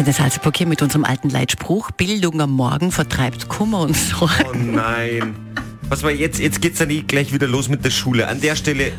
Antenne 0.00 0.14
Salzburg 0.14 0.56
hier 0.56 0.66
mit 0.66 0.80
unserem 0.80 1.04
alten 1.04 1.28
Leitspruch. 1.28 1.90
Bildung 1.90 2.40
am 2.40 2.52
Morgen 2.52 2.90
vertreibt 2.90 3.50
Kummer 3.50 3.80
und 3.82 3.94
Sorgen. 3.94 4.32
Oh 4.48 4.54
nein. 4.54 5.34
Was 5.90 6.02
war 6.02 6.10
jetzt? 6.10 6.40
Jetzt 6.40 6.62
geht's 6.62 6.78
dann 6.78 6.88
eh 6.88 7.02
gleich 7.02 7.34
wieder 7.34 7.46
los 7.46 7.68
mit 7.68 7.84
der 7.84 7.90
Schule. 7.90 8.26
An 8.26 8.40
der 8.40 8.56
Stelle 8.56 8.92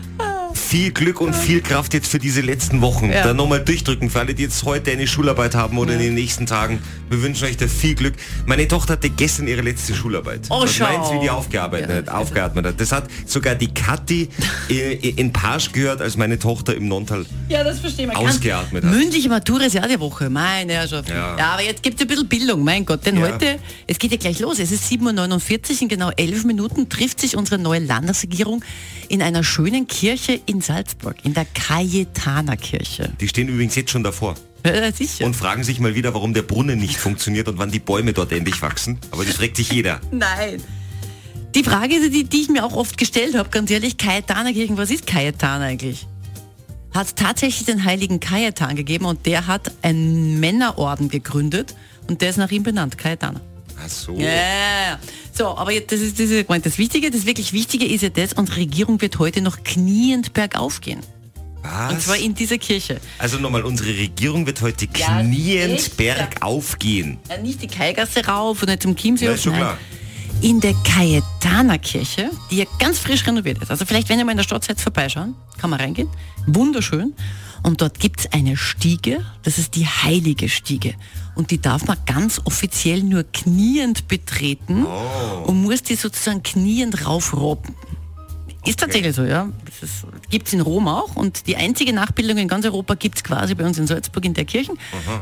viel 0.71 0.91
Glück 0.93 1.19
und 1.19 1.35
viel 1.35 1.59
Kraft 1.59 1.93
jetzt 1.93 2.07
für 2.09 2.17
diese 2.17 2.39
letzten 2.39 2.79
Wochen. 2.79 3.09
Ja. 3.11 3.23
Da 3.25 3.33
nochmal 3.33 3.59
durchdrücken 3.59 4.09
für 4.09 4.19
alle, 4.19 4.33
die 4.33 4.43
jetzt 4.43 4.63
heute 4.63 4.89
eine 4.91 5.05
Schularbeit 5.05 5.53
haben 5.53 5.77
oder 5.77 5.91
in 5.95 5.99
den 5.99 6.13
nächsten 6.13 6.45
Tagen. 6.45 6.79
Wir 7.09 7.21
wünschen 7.21 7.43
euch 7.43 7.57
da 7.57 7.67
viel 7.67 7.93
Glück. 7.93 8.13
Meine 8.45 8.65
Tochter 8.69 8.93
hatte 8.93 9.09
gestern 9.09 9.49
ihre 9.49 9.59
letzte 9.63 9.93
Schularbeit. 9.93 10.43
Oh, 10.49 10.61
Was 10.61 10.73
schau. 10.73 10.85
meinst 10.85 11.11
du, 11.11 11.15
wie 11.15 11.19
die 11.23 11.29
aufgearbeitet, 11.29 11.89
Ja, 11.89 11.95
hat, 11.97 12.07
aufgeatmet 12.09 12.65
hat? 12.67 12.79
Das 12.79 12.93
hat 12.93 13.03
sogar 13.25 13.55
die 13.55 13.67
Kathi 13.73 14.29
äh, 14.69 14.93
in 15.09 15.33
Pasch 15.33 15.73
gehört, 15.73 15.99
als 16.01 16.15
meine 16.15 16.39
Tochter 16.39 16.73
im 16.73 16.87
Nontal 16.87 17.25
Ja, 17.49 17.65
das 17.65 17.81
verstehe 17.81 18.07
man. 18.07 18.15
ausgeatmet 18.15 18.85
hat. 18.85 18.91
Mündliche 18.93 19.27
Matura 19.27 19.65
ist 19.65 19.73
ja 19.73 19.85
die 19.85 19.99
Woche, 19.99 20.29
meine 20.29 20.71
Herrschaft. 20.71 21.09
Ja. 21.09 21.35
Ja. 21.37 21.47
aber 21.51 21.63
jetzt 21.63 21.83
gibt 21.83 21.97
es 21.97 22.01
ein 22.03 22.07
bisschen 22.07 22.29
Bildung, 22.29 22.63
mein 22.63 22.85
Gott. 22.85 23.05
Denn 23.05 23.17
Ja. 23.17 23.23
heute, 23.23 23.59
es 23.87 23.99
geht 23.99 24.11
ja 24.11 24.17
gleich 24.17 24.39
los. 24.39 24.57
Es 24.57 24.71
ist 24.71 24.89
7.49 24.89 25.73
Uhr, 25.75 25.81
in 25.81 25.87
genau 25.89 26.11
elf 26.15 26.45
Minuten 26.45 26.87
trifft 26.87 27.19
sich 27.19 27.35
unsere 27.35 27.59
neue 27.61 27.79
Landesregierung 27.79 28.63
in 29.09 29.21
einer 29.21 29.43
schönen 29.43 29.85
Kirche 29.87 30.39
in 30.45 30.60
Salzburg, 30.61 31.15
in 31.23 31.33
der 31.33 31.45
Cayetaner-Kirche. 31.45 33.13
Die 33.19 33.27
stehen 33.27 33.47
übrigens 33.47 33.75
jetzt 33.75 33.91
schon 33.91 34.03
davor. 34.03 34.35
Ja, 34.65 34.91
sicher. 34.91 35.25
Und 35.25 35.35
fragen 35.35 35.63
sich 35.63 35.79
mal 35.79 35.95
wieder, 35.95 36.13
warum 36.13 36.33
der 36.33 36.43
Brunnen 36.43 36.79
nicht 36.79 36.97
funktioniert 36.97 37.47
und 37.47 37.57
wann 37.57 37.71
die 37.71 37.79
Bäume 37.79 38.13
dort 38.13 38.31
endlich 38.31 38.61
wachsen. 38.61 38.99
Aber 39.11 39.25
das 39.25 39.35
fragt 39.35 39.57
sich 39.57 39.71
jeder. 39.71 39.99
Nein. 40.11 40.61
Die 41.55 41.63
Frage, 41.63 42.09
die, 42.09 42.23
die 42.23 42.41
ich 42.41 42.49
mir 42.49 42.63
auch 42.63 42.75
oft 42.75 42.97
gestellt 42.97 43.35
habe, 43.35 43.49
ganz 43.49 43.71
ehrlich, 43.71 43.97
Cayetanerkirchen, 43.97 44.77
was 44.77 44.91
ist 44.91 45.05
Cayetan 45.05 45.61
eigentlich? 45.61 46.07
Hat 46.93 47.15
tatsächlich 47.15 47.65
den 47.65 47.83
heiligen 47.83 48.19
Cayetan 48.19 48.75
gegeben 48.75 49.05
und 49.05 49.25
der 49.25 49.47
hat 49.47 49.71
einen 49.81 50.39
Männerorden 50.39 51.09
gegründet 51.09 51.75
und 52.07 52.21
der 52.21 52.29
ist 52.29 52.37
nach 52.37 52.51
ihm 52.51 52.63
benannt, 52.63 52.97
Cayetaner. 52.97 53.41
Ach 53.83 53.89
so. 53.89 54.13
Ja. 54.15 54.99
So, 55.33 55.57
aber 55.57 55.71
jetzt, 55.71 55.91
das 55.91 56.01
ist, 56.01 56.19
das 56.19 56.29
ist 56.29 56.49
das 56.49 56.77
Wichtige, 56.77 57.09
das 57.09 57.25
wirklich 57.25 57.53
Wichtige 57.53 57.85
ist 57.85 58.01
ja 58.01 58.09
das, 58.09 58.33
unsere 58.33 58.57
Regierung 58.57 59.01
wird 59.01 59.17
heute 59.19 59.41
noch 59.41 59.63
kniend 59.63 60.33
bergauf 60.33 60.81
gehen. 60.81 60.99
Und 61.63 61.97
Was? 61.97 62.05
zwar 62.05 62.17
in 62.17 62.33
dieser 62.33 62.57
Kirche. 62.57 62.99
Also 63.19 63.37
nochmal, 63.37 63.63
unsere 63.63 63.89
Regierung 63.89 64.47
wird 64.47 64.61
heute 64.61 64.87
Ja, 64.97 65.21
kniend 65.21 65.73
echt? 65.73 65.97
bergauf 65.97 66.79
gehen. 66.79 67.19
Ja, 67.29 67.37
nicht 67.37 67.61
die 67.61 67.67
Kaigasse 67.67 68.25
rauf 68.25 68.61
und 68.63 68.69
nicht 68.69 68.81
zum 68.81 68.95
Chiemsee. 68.95 69.25
Ja, 69.25 69.33
ist 69.33 69.43
schon 69.43 69.53
klar. 69.53 69.77
In 70.41 70.59
der 70.59 70.73
Cayetaner-Kirche, 70.83 72.31
die 72.49 72.57
ja 72.57 72.65
ganz 72.79 72.97
frisch 72.99 73.25
renoviert 73.27 73.61
ist. 73.61 73.69
Also 73.69 73.85
vielleicht, 73.85 74.09
wenn 74.09 74.17
ihr 74.17 74.25
mal 74.25 74.31
in 74.31 74.37
der 74.37 74.43
Stadt 74.43 74.63
seid, 74.63 74.81
vorbeischauen, 74.81 75.35
kann 75.59 75.69
man 75.69 75.79
reingehen. 75.79 76.09
Wunderschön. 76.47 77.13
Und 77.63 77.79
dort 77.81 77.99
gibt 77.99 78.21
es 78.21 78.33
eine 78.33 78.57
Stiege, 78.57 79.23
das 79.43 79.59
ist 79.59 79.75
die 79.75 79.85
heilige 79.85 80.49
Stiege. 80.49 80.95
Und 81.35 81.51
die 81.51 81.61
darf 81.61 81.85
man 81.85 81.97
ganz 82.07 82.41
offiziell 82.43 83.03
nur 83.03 83.23
kniend 83.23 84.07
betreten 84.07 84.85
Oh. 84.87 85.43
und 85.45 85.61
muss 85.61 85.83
die 85.83 85.93
sozusagen 85.95 86.41
kniend 86.41 87.05
raufrobben. 87.05 87.75
Ist 88.65 88.79
tatsächlich 88.79 89.15
so, 89.15 89.23
ja. 89.23 89.47
Das 89.65 89.83
ist, 89.89 90.05
gibt's 90.31 90.53
in 90.53 90.61
Rom 90.61 90.87
auch 90.87 91.15
und 91.15 91.45
die 91.47 91.55
einzige 91.55 91.93
Nachbildung 91.93 92.37
in 92.37 92.47
ganz 92.47 92.65
Europa 92.65 92.95
gibt's 92.95 93.23
quasi 93.23 93.53
bei 93.53 93.63
uns 93.65 93.77
in 93.77 93.85
Salzburg 93.85 94.25
in 94.25 94.33
der 94.33 94.45
Kirche. 94.45 94.73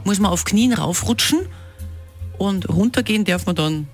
Muss 0.05 0.19
man 0.19 0.31
auf 0.31 0.45
Knien 0.45 0.71
raufrutschen 0.73 1.39
und 2.37 2.69
runtergehen 2.69 3.25
darf 3.25 3.45
man 3.45 3.55
dann 3.55 3.87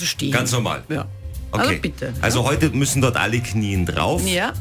also 0.00 0.06
stehen. 0.06 0.32
Ganz 0.32 0.52
normal. 0.52 0.82
Ja. 0.88 1.06
Okay. 1.52 1.62
Also 1.62 1.80
bitte. 1.80 2.14
Also 2.20 2.44
heute 2.44 2.70
müssen 2.70 3.02
dort 3.02 3.16
alle 3.16 3.40
knien 3.40 3.86
drauf. 3.86 4.26
Ja. 4.26 4.52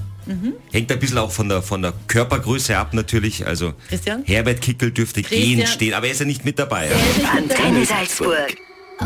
Hängt 0.71 0.91
ein 0.91 0.99
bisschen 0.99 1.17
auch 1.17 1.31
von 1.31 1.49
der, 1.49 1.63
von 1.63 1.81
der 1.81 1.93
Körpergröße 2.07 2.77
ab 2.77 2.93
natürlich. 2.93 3.47
Also 3.47 3.73
Christian? 3.87 4.23
Herbert 4.25 4.61
Kickel 4.61 4.91
dürfte 4.91 5.23
Christian? 5.23 5.57
gehen 5.57 5.67
stehen, 5.67 5.93
aber 5.95 6.05
er 6.05 6.11
ist 6.11 6.19
ja 6.19 6.25
nicht 6.25 6.45
mit 6.45 6.59
dabei. 6.59 6.87
Ja. 6.87 7.31
Antenne 7.31 7.83
Salzburg. 7.83 8.55
Oh, 9.01 9.05